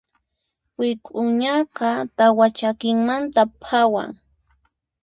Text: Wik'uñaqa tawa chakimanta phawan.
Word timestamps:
Wik'uñaqa 0.77 1.89
tawa 2.17 2.45
chakimanta 2.57 3.41
phawan. 3.63 4.11